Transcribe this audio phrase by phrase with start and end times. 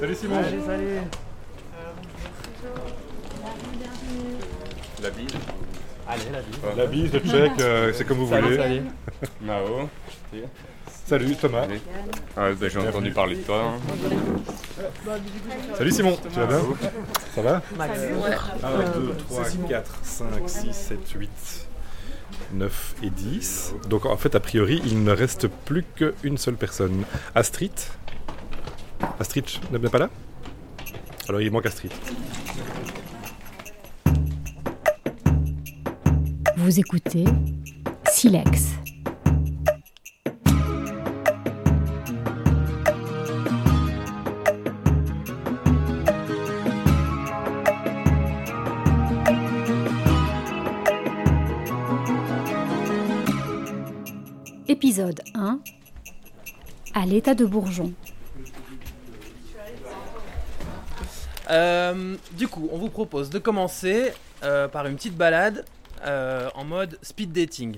[0.00, 0.42] Salut Simon.
[0.42, 0.98] Salut, salut.
[5.02, 5.28] La bise.
[6.08, 6.58] Allez, la bise.
[6.76, 8.56] La bise, le check, euh, c'est comme vous Salut, voulez.
[8.56, 8.82] salut.
[9.42, 9.88] Mao.
[11.06, 11.66] Salut Thomas.
[12.36, 13.74] Ah, bah, j'ai entendu parler de toi.
[13.74, 15.14] hein.
[15.76, 16.16] Salut Simon.
[16.32, 16.60] Tu vas bien
[17.34, 18.14] Ça va Salut.
[18.62, 21.30] 1, 2, 3, 4, 5, 6, 7, 8,
[22.54, 23.74] 9 et 10.
[23.88, 27.04] Donc en fait, a priori, il ne reste plus qu'une seule personne.
[27.34, 27.72] Astrid
[29.20, 30.10] Astrid n'est pas là
[31.28, 31.92] Alors il manque Astrid.
[36.56, 37.24] Vous écoutez
[38.10, 38.74] Silex.
[54.68, 55.60] Épisode 1
[56.94, 57.92] À l'état de bourgeon.
[61.50, 65.64] Euh, du coup, on vous propose de commencer euh, par une petite balade
[66.04, 67.76] euh, en mode speed dating.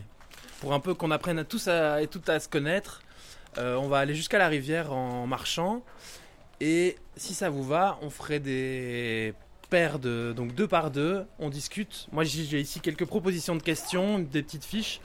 [0.60, 3.02] Pour un peu qu'on apprenne à tous et toutes à se connaître,
[3.56, 5.82] on va aller jusqu'à la rivière en marchant.
[6.60, 9.32] Et si ça vous va, on ferait des
[9.70, 10.34] paires de.
[10.36, 12.08] Donc deux par deux, on discute.
[12.12, 15.00] Moi j'ai ici quelques propositions de questions, des petites fiches.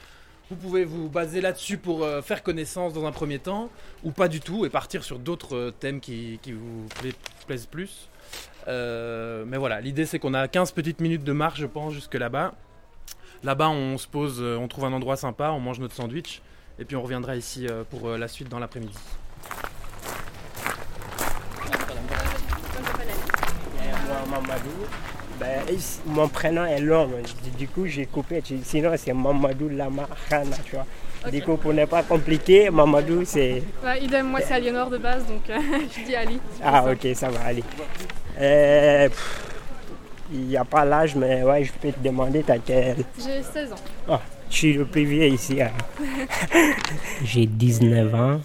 [0.50, 3.70] Vous pouvez vous baser là-dessus pour faire connaissance dans un premier temps,
[4.04, 7.12] ou pas du tout, et partir sur d'autres thèmes qui, vous pla-
[7.48, 8.10] plaisent plus.
[8.68, 12.16] Euh, mais voilà, l'idée c'est qu'on a 15 petites minutes de marche, je pense, jusque
[12.16, 12.54] là-bas.
[13.44, 16.42] Là-bas, on se pose, euh, on trouve un endroit sympa, on mange notre sandwich,
[16.80, 18.94] et puis on reviendra ici euh, pour la suite dans l'après-midi.
[24.08, 24.70] Moi, Mamadou.
[25.40, 27.10] Ben, ici, mon prénom est long,
[27.58, 30.86] du- coup j'ai coupé, sinon c'est Mamadou Lama Khana, tu vois.
[31.30, 33.62] Du coup pour ne pas compliquer, Mamadou c'est...
[33.84, 36.40] Bah, idem, moi c'est Aliénor de base, donc je dis Ali.
[36.64, 36.92] Ah ça.
[36.92, 37.64] ok, ça va aller.
[38.40, 39.42] Euh, pff,
[40.34, 42.98] Il n'y a pas l'âge, mais ouais, je peux te demander, t'as quel...
[43.18, 43.76] J'ai 16 ans.
[44.10, 45.62] Ah, je suis le plus vieux ici.
[45.62, 45.72] hein.
[47.24, 48.42] j'ai 19 ans,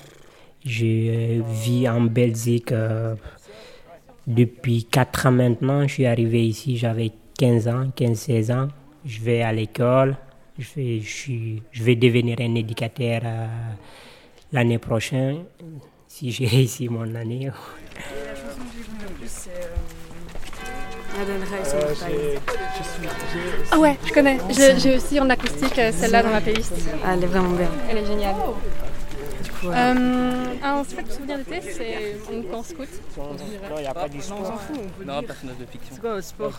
[0.64, 3.14] je vis en Belgique euh,
[4.26, 5.82] depuis 4 ans maintenant.
[5.88, 8.68] Je suis arrivé ici, j'avais 15 ans, 15-16 ans.
[9.06, 10.16] Je vais à l'école,
[10.58, 13.46] je vais, je, suis- je vais devenir un éducateur euh,
[14.52, 15.44] l'année prochaine,
[16.06, 17.48] si j'ai réussi mon année.
[23.72, 24.38] Ah ouais, je connais.
[24.78, 26.72] J'ai aussi en acoustique euh, celle-là dans ma playlist.
[27.04, 27.68] Ah, elle est vraiment bien.
[27.88, 28.34] Elle est géniale.
[29.42, 32.88] Du coup, euh, Euh, un spectacle souvenir d'été, c'est mon camp scout.
[33.16, 33.36] Non,
[33.76, 34.60] il n'y a pas du sport.
[35.04, 35.94] Non, personnage de fiction.
[35.94, 36.52] c'est quoi votre sport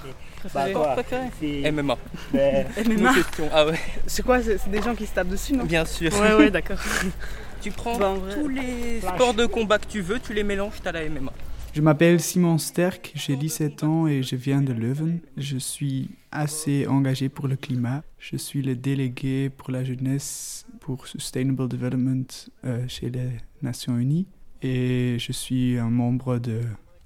[0.53, 1.97] Bah, préféré c'est- MMA.
[2.33, 3.11] MMA.
[3.53, 6.11] Ah ouais, C'est quoi C'est des gens qui se tapent dessus, non bien sûr.
[6.19, 6.77] Ouais, ouais, d'accord.
[7.61, 9.13] Tu prends Bah, tous les Flash.
[9.13, 11.31] sports de combat que tu veux, tu les mélanges, t'as la MMA.
[11.73, 15.21] Je m'appelle Simon Sterk, j'ai 17 ans et je viens de Leuven.
[15.37, 18.03] Je suis assez engagé pour le climat.
[18.19, 24.27] Je suis le délégué pour la jeunesse pour Sustainable Development euh, chez les Nations Unies
[24.61, 26.59] et je suis un membre de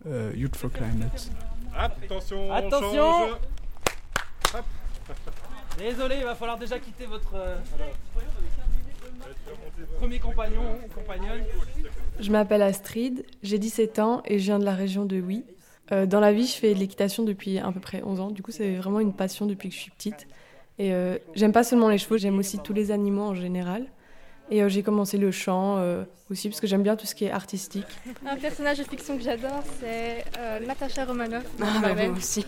[0.08, 1.32] euh, Youth for Climate.
[1.78, 3.38] Attention, Attention
[5.78, 7.58] Désolé, il va falloir déjà quitter votre euh,
[10.00, 11.02] premier compagnon ou.
[12.20, 15.44] Je m'appelle Astrid, j'ai 17 ans et je viens de la région de Huy.
[15.92, 18.32] Euh, dans la vie, je fais de l'équitation depuis à peu près 11 ans.
[18.32, 20.28] Du coup, c'est vraiment une passion depuis que je suis petite.
[20.80, 23.86] Et euh, j'aime pas seulement les chevaux, j'aime aussi tous les animaux en général.
[24.52, 27.26] Et euh, j'ai commencé le chant euh, aussi parce que j'aime bien tout ce qui
[27.26, 27.86] est artistique.
[28.28, 31.44] Un personnage de fiction que j'adore, c'est euh, Natasha Romanoff.
[31.62, 32.46] Ah, Ma bah, moi aussi.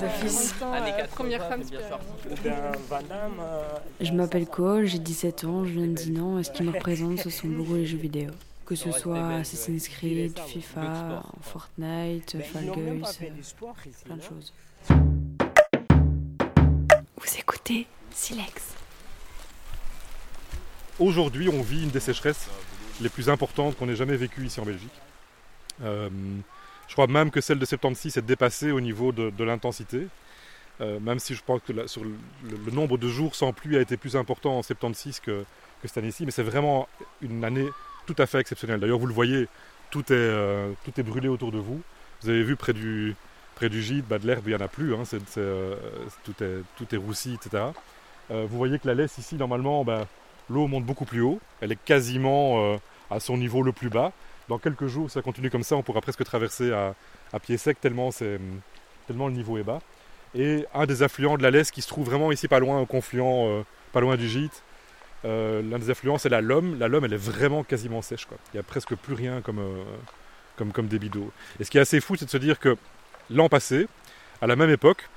[0.00, 0.54] D'office.
[0.62, 1.98] euh, 80, première femme super.
[2.46, 3.62] Euh,
[4.00, 7.18] Je m'appelle Cole, j'ai 17 ans, je viens de Dinan et ce qui me représente,
[7.18, 8.30] ce sont beaucoup les jeux vidéo?
[8.64, 12.70] Que ce soit Assassin's Creed, FIFA, Fortnite, ben, Fall
[14.04, 14.54] plein de choses.
[17.18, 18.74] Vous écoutez Silex.
[20.98, 22.50] Aujourd'hui, on vit une des sécheresses
[23.00, 24.92] les plus importantes qu'on ait jamais vécues ici en Belgique.
[25.82, 26.10] Euh,
[26.86, 30.08] je crois même que celle de 76 est dépassée au niveau de, l'intensité.
[30.80, 33.96] Euh, même si je pense que sur le, nombre de jours sans pluie a été
[33.96, 35.44] plus important en 76 que,
[35.80, 36.88] que cette année-ci, mais c'est vraiment
[37.22, 37.68] une année
[38.06, 38.80] tout à fait exceptionnelle.
[38.80, 39.48] D'ailleurs, vous le voyez,
[39.90, 41.80] tout est, euh, tout est brûlé autour de vous.
[42.20, 43.16] Vous avez vu près du,
[43.54, 45.04] près du gîte, bah, de l'herbe, il n'y en a plus, hein,
[46.24, 47.64] tout, est, tout est roussi, etc.
[48.30, 50.06] Vous voyez que la laisse ici, normalement, bah,
[50.48, 51.40] l'eau monte beaucoup plus haut.
[51.60, 52.76] Elle est quasiment euh,
[53.10, 54.12] à son niveau le plus bas.
[54.48, 56.94] Dans quelques jours, si ça continue comme ça, on pourra presque traverser à,
[57.40, 58.38] pied sec tellement, c'est,
[59.06, 59.80] tellement le niveau est bas.
[60.34, 62.86] Et un des affluents de la Lesse qui se trouve vraiment ici pas loin, au
[62.86, 63.62] confluent, euh,
[63.92, 64.62] pas loin du gîte.
[65.24, 66.78] Euh, L'un des affluents, c'est la Lomme.
[66.78, 68.26] La Lomme, elle est vraiment quasiment sèche.
[68.52, 69.62] Il n'y a presque plus rien comme,
[70.56, 71.30] comme, comme débit d'eau.
[71.60, 72.76] Et ce qui est assez fou, c'est de se dire que
[73.30, 73.86] l'an passé,
[74.40, 75.08] à la même époque,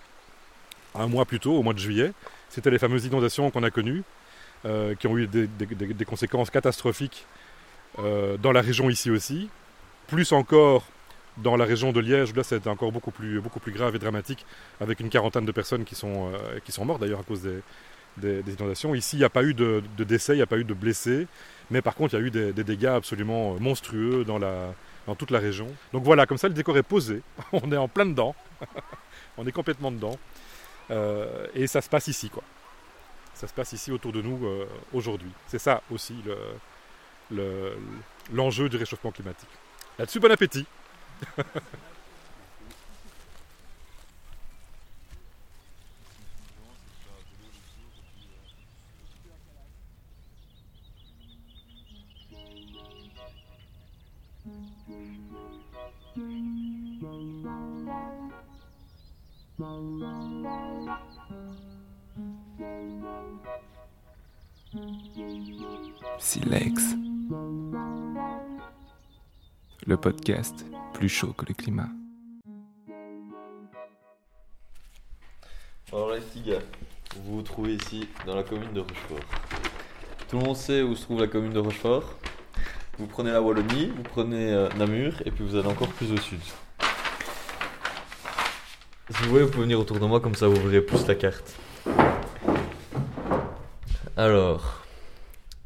[0.94, 2.12] un mois plus tôt, au mois de juillet,
[2.50, 4.04] c'était les fameuses inondations qu'on a connues,
[4.66, 5.48] euh, qui ont eu des,
[6.06, 7.28] conséquences catastrophiques
[8.00, 9.48] euh, dans la région ici aussi,
[10.08, 10.88] plus encore
[11.38, 14.44] dans la région de Liège, là c'était encore beaucoup plus, beaucoup plus grave et dramatique,
[14.82, 17.44] avec une quarantaine de personnes qui sont, euh, qui sont mortes d'ailleurs à cause
[18.18, 18.96] des, des- inondations.
[18.96, 21.28] Ici, il n'y a pas eu de, décès, il n'y a pas eu de blessés,
[21.70, 24.74] mais par contre, il y a eu des, dégâts absolument monstrueux dans, la,
[25.06, 25.68] dans toute la région.
[25.94, 27.22] Donc voilà, comme ça, le décor est posé,
[27.54, 28.34] on est en plein dedans,
[29.38, 30.18] on est complètement dedans,
[31.54, 32.42] et ça se passe ici, quoi.
[33.36, 35.30] Ça se passe ici autour de nous euh, aujourd'hui.
[35.48, 36.38] C'est ça aussi le,
[37.32, 37.78] le-
[38.34, 39.50] l'enjeu du réchauffement climatique.
[40.00, 40.66] Là-dessus, bon appétit
[66.19, 66.96] Silex.
[69.86, 71.90] Le podcast plus chaud que le climat.
[75.92, 76.52] Alors les petits
[77.16, 79.19] vous vous trouvez ici dans la commune de Rochefort.
[80.28, 82.04] Tout le monde sait où se trouve la commune de Rochefort.
[82.98, 86.18] Vous prenez la Wallonie, vous prenez euh, Namur et puis vous allez encore plus au
[86.18, 86.40] sud.
[89.10, 91.16] Si vous voulez, vous pouvez venir autour de moi comme ça vous verrez plus la
[91.16, 91.56] carte.
[94.18, 94.82] Alors,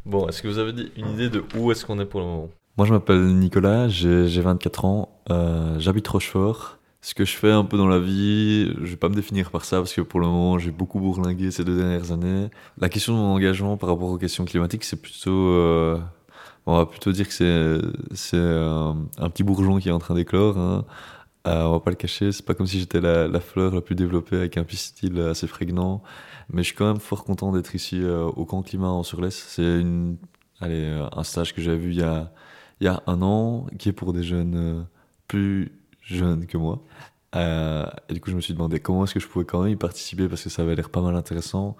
[0.07, 2.49] bon, est-ce que vous avez une idée de où est-ce qu'on est pour le moment
[2.77, 6.79] Moi je m'appelle Nicolas, j'ai j'ai 24 ans, euh, j'habite Rochefort.
[7.01, 9.65] Ce que je fais un peu dans la vie, je vais pas me définir par
[9.65, 12.49] ça parce que pour le moment j'ai beaucoup bourlingué ces deux dernières années.
[12.79, 15.99] La question de mon engagement par rapport aux questions climatiques, c'est plutôt, euh,
[16.65, 17.77] on va plutôt dire que c'est
[18.15, 20.57] c'est euh, un petit bourgeon qui est en train d'éclore.
[20.57, 20.85] Hein.
[21.47, 23.95] Euh, on va pas le cacher, c'est pas comme si j'étais la, fleur la plus
[23.95, 26.03] développée avec un pistil assez prégnant,
[26.49, 29.45] mais je suis quand même fort content d'être ici euh, au camp climat en Surlesse.
[29.47, 30.17] C'est une,
[30.59, 32.31] allez, euh, un stage que j'avais vu il y a
[32.81, 34.87] il y a un an, qui est pour des jeunes
[35.27, 36.81] plus jeunes que moi.
[37.35, 39.75] Et du coup, je me suis demandé comment est-ce que je pouvais quand même y
[39.75, 41.75] participer parce que ça avait l'air pas mal intéressant.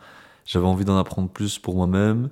[0.45, 2.29] J'avais envie d'en apprendre plus pour moi-même,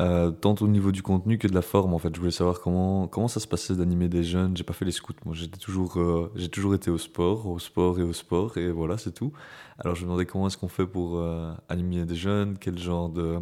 [0.00, 1.92] euh, tant au niveau du contenu que de la forme.
[1.92, 4.56] En fait, je voulais savoir comment comment ça se passait d'animer des jeunes.
[4.56, 5.34] J'ai pas fait les scouts, moi.
[5.34, 8.96] J'étais toujours euh, j'ai toujours été au sport, au sport et au sport, et voilà,
[8.98, 9.32] c'est tout.
[9.78, 13.08] Alors, je me demandais comment est-ce qu'on fait pour euh, animer des jeunes, quel genre
[13.08, 13.38] de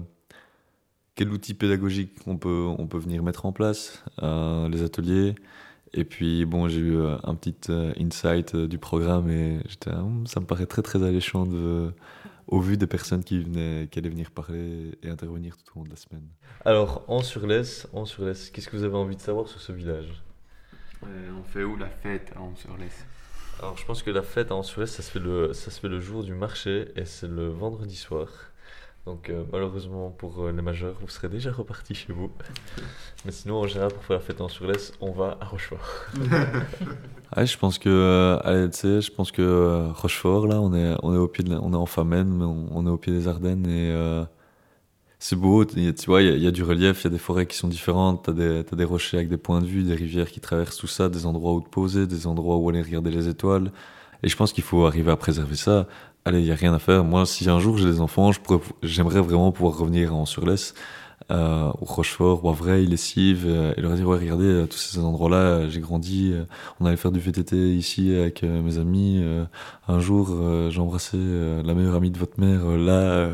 [1.14, 5.34] quel outil pédagogique on peut, on peut venir mettre en place, les ateliers.
[5.94, 10.46] Et puis, bon, j'ai eu un petit insight du programme et j'étais, hum, ça me
[10.46, 11.92] paraît très, très alléchant de,
[12.46, 15.84] au vu des personnes qui, venaient, qui allaient venir parler et intervenir tout au long
[15.84, 16.26] de la semaine.
[16.64, 20.22] Alors, en Surlesse, en qu'est-ce que vous avez envie de savoir sur ce village?
[21.02, 23.04] On fait où la fête à Anse-sur-Lesse
[23.60, 25.88] Alors, je pense que la fête à Anse-sur-Lesse, ça, se fait le- ça se fait
[25.88, 28.28] le jour du marché et c'est le vendredi soir.
[29.06, 32.30] Donc, euh, malheureusement pour euh, les majeurs, vous serez déjà repartis chez vous.
[33.24, 35.78] Mais sinon, en général, pour faire la fête en Surlesse, on va à Rochefort.
[37.32, 40.72] Ah, je pense que, euh, allez, tu sais, je pense que euh, Rochefort, là, on
[40.72, 42.88] est, on est au pied de, la- on est en Famenne, mais on, on est
[42.90, 44.24] au pied des Ardennes et euh,
[45.18, 45.64] c'est beau.
[45.76, 47.06] Il y a- Tu vois, il y, a- il y a du relief, il y
[47.08, 49.66] a des forêts qui sont différentes, t'as des, t'as des rochers avec des points de
[49.66, 52.68] vue, des rivières qui traversent tout ça, des endroits où te poser, des endroits où
[52.70, 53.72] aller regarder les étoiles.
[54.22, 55.86] Et je pense qu'il faut arriver à préserver ça.
[56.24, 57.04] Allez, il y a rien à faire.
[57.04, 58.30] Moi, si un jour j'ai des enfants,
[58.82, 60.74] j'aimerais vraiment pouvoir revenir en Surlesse
[61.30, 64.98] euh, au Rochefort, ou à Lessive, euh, et leur dire ouais regardez euh, tous ces
[65.00, 66.34] endroits-là, euh, j'ai grandi,
[66.80, 69.24] on allait faire du VTT ici avec mes amis.
[69.88, 70.36] un jour,
[70.70, 73.28] j'ai embrassé la meilleure amie de votre mère là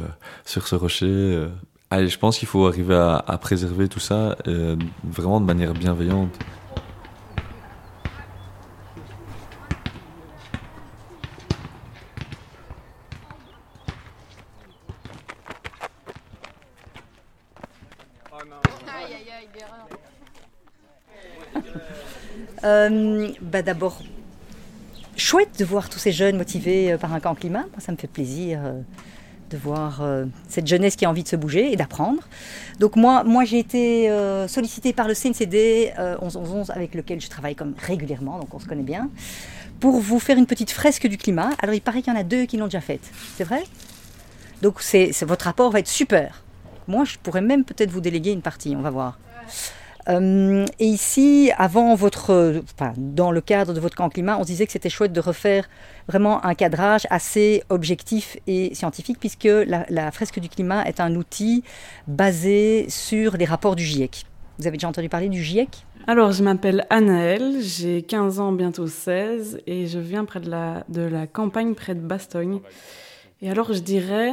[0.45, 1.47] sur ce rocher.
[1.91, 4.37] Allez, je pense qu'il faut arriver à, préserver tout ça
[5.05, 6.39] vraiment de manière bienveillante.
[22.65, 24.01] Euh, bah D'abord,
[25.17, 27.65] chouette de voir tous ces jeunes motivés euh, par un camp climat.
[27.79, 28.81] Ça me fait plaisir euh,
[29.51, 30.03] de voir
[30.49, 32.23] cette jeunesse qui a envie de se bouger et d'apprendre.
[32.81, 34.09] Donc moi, moi j'ai été
[34.49, 38.65] sollicitée par le CNCD euh, 1111 avec lequel je travaille comme régulièrement, donc on se
[38.65, 39.11] connaît bien,
[39.79, 41.51] pour vous faire une petite fresque du climat.
[41.61, 43.03] Alors il paraît qu'il y en a deux qui l'ont déjà faite,
[43.37, 43.63] c'est vrai?
[44.63, 46.43] Donc c'est- votre rapport va être super.
[46.89, 49.19] Moi, je pourrais même peut-être vous déléguer une partie, on va voir.
[50.09, 52.63] Euh, et ici, avant votre,
[52.97, 55.69] dans le cadre de votre camp climat, on se disait que c'était chouette de refaire
[56.09, 61.15] vraiment un cadrage assez objectif et scientifique, puisque la, la fresque du climat est un
[61.15, 61.63] outil
[62.07, 64.27] basé sur les rapports du GIEC.
[64.59, 68.87] Vous avez déjà entendu parler du GIEC Alors, je m'appelle Anaëlle, j'ai 15 ans, bientôt
[68.87, 72.61] 16, et je viens près de la, de la campagne, près de Bastogne.
[73.41, 74.33] Et alors, je dirais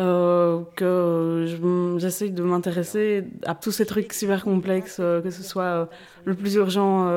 [0.00, 5.42] euh, que je- j'essaye de m'intéresser à tous ces trucs super complexes, euh, que ce
[5.42, 5.86] soit euh,
[6.24, 7.08] le plus urgent,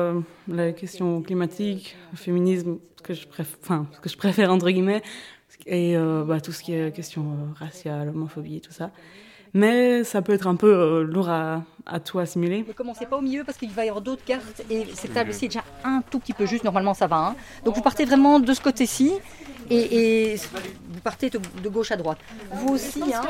[0.48, 4.68] la question climatique, le féminisme, ce que je préfère, enfin, ce que je préfère entre
[4.70, 5.02] guillemets,
[5.66, 7.24] et bah, tout ce qui est question
[7.58, 8.90] raciale, homophobie, tout ça.
[9.54, 12.62] Mais ça peut être un peu euh, lourd à, à tout assimiler.
[12.68, 15.46] Ne commencez pas au milieu parce qu'il va y avoir d'autres cartes et cette table-ci
[15.46, 16.62] est déjà un tout petit peu juste.
[16.64, 17.28] Normalement, ça va.
[17.28, 17.36] hein.
[17.64, 19.12] Donc vous partez vraiment de ce côté-ci
[19.70, 22.18] et, et vous partez de, de gauche à droite.
[22.52, 23.22] Vous aussi, hein.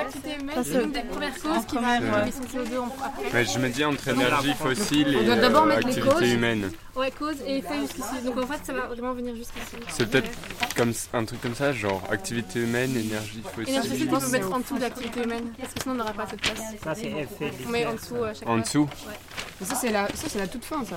[0.64, 1.96] C'est une des premières causes qui va Ouais.
[1.98, 3.24] émettre son CO2 en- après.
[3.32, 6.14] Mais je me dis entre énergie fossile On et doit d'abord euh, mettre les activité
[6.14, 6.32] causes.
[6.32, 6.70] humaine.
[6.94, 8.22] Ouais, cause et effet jusqu'ici.
[8.24, 9.76] Donc en fait, ça va vraiment venir jusqu'ici.
[9.88, 10.30] C'est peut-être
[10.76, 13.68] comme un truc comme ça, genre activité humaine, énergie fossile.
[13.68, 15.52] Énergie fossile, on peut mettre en dessous de l'activité humaine.
[15.60, 16.60] Parce que sinon, on n'aura pas cette place.
[16.82, 19.14] Ça, c'est effet On met en dessous à chaque En dessous Ouais.
[19.60, 20.96] Mais ça, c'est la, ça, c'est la toute fin, ça.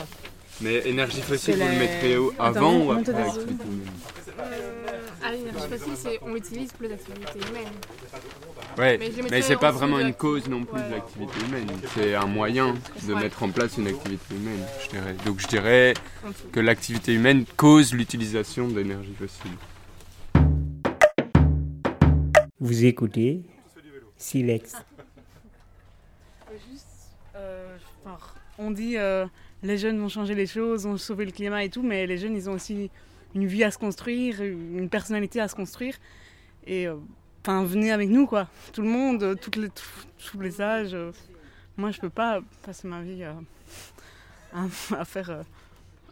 [0.61, 3.87] Mais énergie fossile, vous le mettrez avant ou après l'activité humaine?
[4.39, 4.88] Euh,
[5.29, 7.73] ah, l'énergie fossile, c'est on l'utilise pour les activités humaines.
[8.77, 11.67] Ouais, Mais c'est pas vraiment une cause non plus de l'activité humaine.
[11.93, 12.75] C'est un moyen
[13.07, 15.15] de mettre en place une activité humaine, je dirais.
[15.25, 15.93] Donc je dirais
[16.51, 19.51] que l'activité humaine cause l'utilisation d'énergie fossile.
[22.59, 23.41] Vous écoutez
[24.17, 24.75] Silex.
[27.35, 28.17] Euh, enfin,
[28.57, 29.25] on dit euh,
[29.63, 32.35] les jeunes vont changer les choses, vont sauver le climat et tout, mais les jeunes,
[32.35, 32.89] ils ont aussi
[33.35, 35.95] une vie à se construire, une personnalité à se construire.
[36.65, 36.95] Et euh,
[37.41, 38.47] enfin, venez avec nous, quoi.
[38.73, 40.93] Tout le monde, euh, toutes les, tous- les âges.
[40.93, 41.11] euh,
[41.77, 45.43] moi, je peux pas passer ma vie à, faire,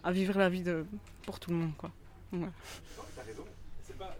[0.03, 0.85] à vivre la vie de,
[1.25, 1.91] pour tout le monde, quoi.
[3.83, 4.15] C'est pas,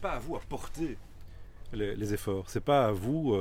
[0.00, 0.96] pas à vous à porter
[1.72, 2.48] les, efforts.
[2.48, 3.34] C'est pas à vous,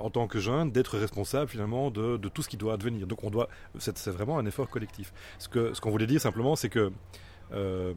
[0.00, 3.06] en tant que jeune, d'être responsable finalement de, de tout ce qui doit advenir.
[3.06, 5.12] Donc on doit, c'est, vraiment un effort collectif.
[5.38, 6.92] Ce qu'on voulait dire simplement, c'est que
[7.52, 7.94] euh,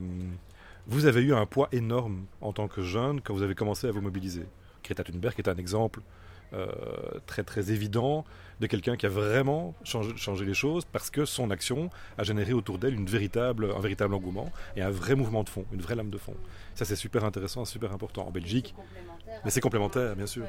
[0.88, 3.92] vous avez eu un poids énorme en tant que jeune quand vous avez commencé à
[3.92, 4.46] vous mobiliser.
[4.84, 6.02] Greta Thunberg est un exemple
[6.52, 6.68] euh,
[7.28, 8.26] très très évident
[8.60, 12.54] de quelqu'un qui a vraiment changé, changé les choses parce que son action a généré
[12.54, 15.96] autour d'elle une véritable, un véritable engouement et un vrai mouvement de fond, une vraie
[15.96, 16.36] lame de fond.
[16.74, 18.74] Ça c'est super intéressant, super important en Belgique.
[19.46, 20.44] Mais c'est complémentaire, bien sûr.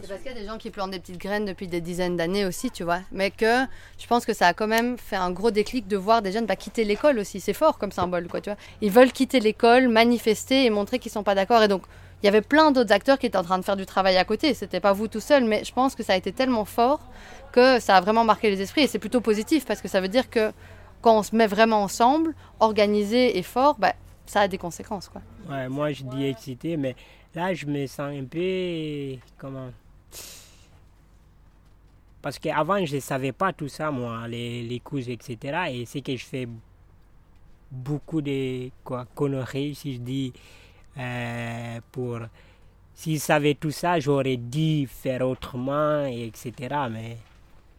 [0.00, 2.16] C'est parce qu'il y a des gens qui plantent des petites graines depuis des dizaines
[2.16, 3.00] d'années aussi, tu vois.
[3.12, 3.64] Mais que
[3.98, 6.46] je pense que ça a quand même fait un gros déclic de voir des jeunes
[6.46, 7.40] bah, quitter l'école aussi.
[7.40, 8.58] C'est fort comme symbole, quoi, tu vois.
[8.80, 11.62] Ils veulent quitter l'école, manifester et montrer qu'ils sont pas d'accord.
[11.62, 11.82] Et donc,
[12.22, 14.24] il y avait plein d'autres acteurs qui étaient en train de faire du travail à
[14.24, 14.54] côté.
[14.54, 17.00] C'était pas vous tout seul, mais je pense que ça a été tellement fort
[17.52, 18.82] que ça a vraiment marqué les esprits.
[18.82, 20.52] Et c'est plutôt positif parce que ça veut dire que
[21.02, 23.92] quand on se met vraiment ensemble, organisé et fort, bah,
[24.24, 25.20] ça a des conséquences, quoi.
[25.50, 26.94] Ouais, moi je dis excité, mais
[27.34, 29.18] là je me sens un peu.
[29.36, 29.70] Comment
[32.20, 35.36] Parce qu'avant je ne savais pas tout ça, moi, les, les causes, etc.
[35.72, 36.48] Et c'est que je fais
[37.70, 40.32] beaucoup de quoi, conneries, si je dis.
[40.98, 42.20] euh, pour.
[42.94, 46.52] Si je savais tout ça, j'aurais dû faire autrement, et etc.
[46.90, 47.16] Mais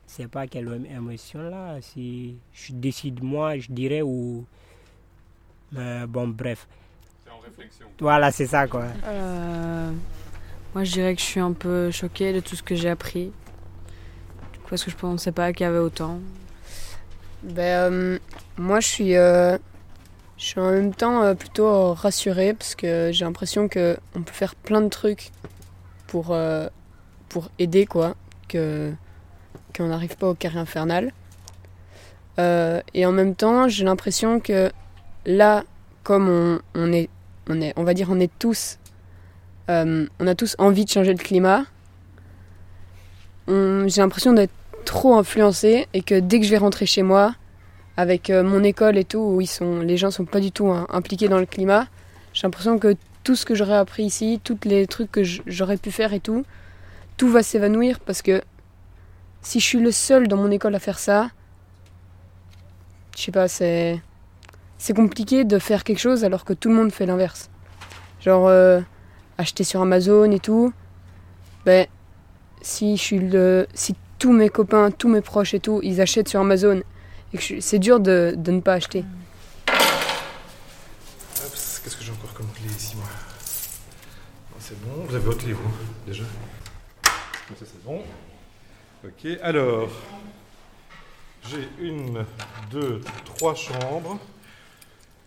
[0.08, 1.80] c'est pas quelle émotion là.
[1.82, 4.46] Si je décide moi, je dirais ou.
[5.78, 6.68] Euh, bon, bref.
[7.24, 7.88] C'est en réflexion.
[8.00, 8.86] Voilà, c'est ça quoi.
[9.06, 9.92] Euh,
[10.74, 13.32] moi, je dirais que je suis un peu choquée de tout ce que j'ai appris.
[14.74, 16.20] Parce que je pensais pas qu'il y avait autant?
[17.44, 18.20] Ben, euh,
[18.58, 19.56] moi, je suis, euh,
[20.36, 24.34] je suis en même temps euh, plutôt rassurée parce que j'ai l'impression que on peut
[24.34, 25.30] faire plein de trucs
[26.08, 26.36] pour,
[27.30, 28.16] pour aider, quoi,
[28.48, 28.92] que
[29.76, 31.12] qu'on n'arrive pas au carré infernal.
[32.40, 34.72] Et en même temps, j'ai l'impression que
[35.28, 35.66] là,
[36.02, 37.10] comme on, on est,
[37.48, 38.80] on est, on va dire, on est tous,
[39.70, 41.66] euh, on a tous envie de changer le climat.
[43.48, 44.54] J'ai l'impression d'être
[44.86, 47.36] trop influencée et que dès que je vais rentrer chez moi,
[47.98, 50.70] avec euh, mon école et tout, où ils sont, les gens sont pas du tout
[50.70, 51.88] hein, impliqués dans le climat,
[52.34, 55.92] j'ai l'impression que tout ce que j'aurais appris ici, tous les trucs que j'aurais pu
[55.92, 56.44] faire et tout,
[57.18, 58.42] tout va s'évanouir parce que
[59.42, 61.30] si je suis le seul dans mon école à faire ça,
[63.16, 64.02] je sais pas, c'est
[64.78, 67.50] c'est compliqué de faire quelque chose alors que tout le monde fait l'inverse.
[68.20, 68.82] Genre euh,
[69.38, 70.74] acheter sur Amazon et tout.
[71.66, 71.88] Ben
[72.62, 76.30] si je suis le si tous mes copains, tous mes proches et tout, ils achètent
[76.30, 76.82] sur Amazon
[77.34, 79.04] et c'est dur de, ne pas acheter.
[81.84, 83.06] Qu'est-ce que j'ai encore comme clé ici, moi?
[84.52, 85.74] Non, C'est bon, vous avez votre vous,
[86.08, 86.24] déjà?
[87.48, 88.02] Comme ça, c'est bon.
[89.04, 89.90] Ok, alors,
[91.50, 92.24] j'ai une,
[92.72, 94.18] deux, trois chambres.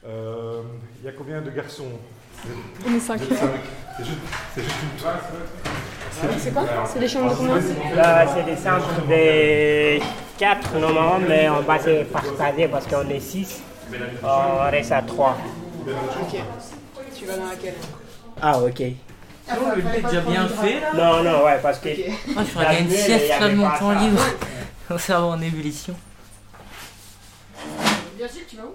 [0.06, 0.62] Euh,
[1.00, 1.98] Il y a combien de garçons?
[2.86, 3.20] On est cinq.
[3.20, 3.50] Vous êtes cinq.
[3.98, 5.22] C'est juste, une place.
[6.38, 6.64] C'est quoi?
[6.86, 9.98] C'est des chambres de combien Là, c'est des centres de
[10.38, 13.62] quatre normalement, mais on va se partager parce qu'on est six.
[14.22, 15.36] On reste à trois.
[15.86, 16.40] Ok.
[17.18, 17.74] Tu vas dans laquelle?
[18.40, 18.78] Ah, ok.
[18.78, 20.92] le thé est déjà bien fait là?
[20.94, 21.88] Non, non, ouais, parce que.
[22.34, 24.20] Moi je ferais une sieste là de mon temps libre.
[24.98, 25.94] Cerveau en ébullition.
[28.16, 28.74] Bien sûr, tu vas où?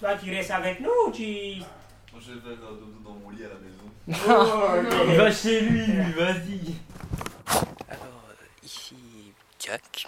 [0.00, 1.62] Toi, tu restes avec nous ou tu.
[2.12, 2.56] Moi je vais
[3.04, 3.90] dans mon lit à la maison.
[4.28, 6.74] Oh, Il va chez lui, lui, vas-y.
[7.88, 8.96] Alors, euh, ici
[9.58, 10.06] Jack,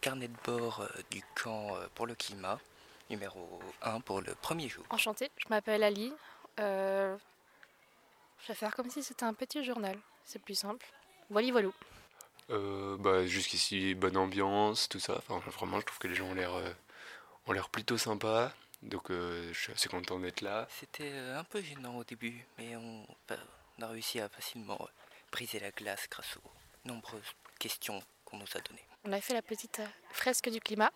[0.00, 2.58] carnet de bord euh, du camp euh, pour le climat,
[3.10, 4.84] numéro 1 pour le premier jour.
[4.90, 6.12] Enchantée, je m'appelle Ali.
[6.60, 7.16] Euh,
[8.42, 9.98] je vais faire comme si c'était un petit journal.
[10.24, 10.86] C'est plus simple.
[11.30, 11.68] Voilà, voilà.
[12.50, 15.20] Euh, bah, Jusqu'ici, bonne ambiance, tout ça.
[15.28, 16.70] Enfin, vraiment, je trouve que les gens ont l'air euh,
[17.46, 18.52] ont l'air plutôt sympas.
[18.84, 20.68] Donc, euh, je suis assez content d'être là.
[20.78, 23.36] C'était euh, un peu gênant au début, mais on, bah,
[23.78, 24.86] on a réussi à facilement euh,
[25.32, 28.86] briser la glace grâce aux nombreuses questions qu'on nous a données.
[29.04, 29.80] On a fait la petite
[30.12, 30.92] fresque du climat.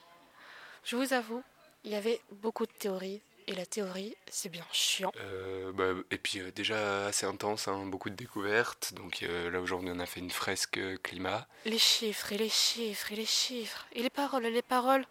[0.84, 1.42] Je vous avoue,
[1.84, 3.22] il y avait beaucoup de théories.
[3.46, 5.10] Et la théorie, c'est bien chiant.
[5.16, 8.92] Euh, bah, et puis, euh, déjà assez intense, hein, beaucoup de découvertes.
[8.92, 11.48] Donc, euh, là, aujourd'hui, on a fait une fresque climat.
[11.64, 13.86] Les chiffres, et les chiffres, et les chiffres.
[13.92, 15.06] Et les paroles, et les paroles.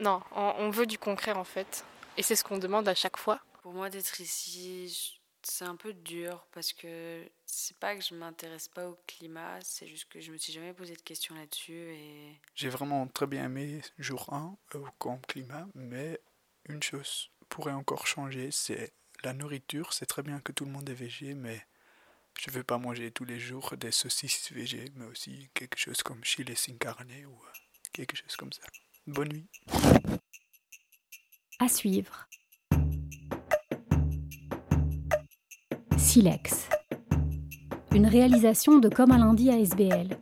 [0.00, 1.84] Non, on, on veut du concret en fait.
[2.16, 3.40] Et c'est ce qu'on demande à chaque fois.
[3.62, 8.68] Pour moi, d'être ici, c'est un peu dur parce que c'est pas que je m'intéresse
[8.68, 12.40] pas au climat, c'est juste que je me suis jamais posé de questions là-dessus et
[12.54, 16.20] J'ai vraiment très bien aimé jour 1 au camp climat, mais
[16.68, 18.92] une chose pourrait encore changer, c'est
[19.24, 19.92] la nourriture.
[19.92, 21.66] C'est très bien que tout le monde est végé, mais
[22.38, 26.02] je ne veux pas manger tous les jours des saucisses végé, mais aussi quelque chose
[26.02, 27.50] comme chili sin carne ou euh,
[27.92, 28.62] quelque chose comme ça.
[29.14, 29.46] Bonne nuit.
[31.58, 32.28] À suivre.
[35.96, 36.68] Silex.
[37.92, 40.16] Une réalisation de Comme un lundi à SBL,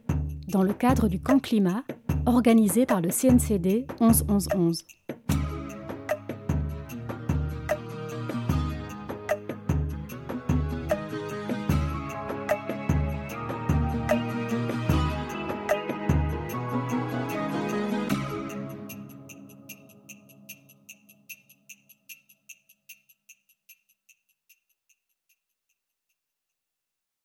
[0.48, 1.84] dans le cadre du camp climat,
[2.24, 4.84] organisé par le CNCD 11 11 11.